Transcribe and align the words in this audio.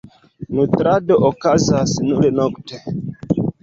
Nutrado 0.53 1.15
okazas 1.29 1.89
nur 2.09 2.23
nokte. 2.43 2.85